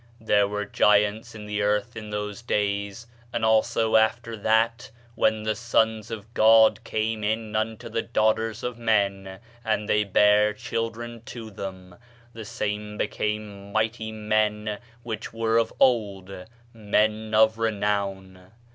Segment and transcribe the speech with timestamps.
[0.19, 5.53] "There were giants in the earth in those days; and also after that, when the
[5.53, 11.51] sons of God came in unto the daughters of men, and they bare children to
[11.51, 11.95] them,
[12.33, 16.33] the same became mighty men which were of old,
[16.73, 18.53] men of renown.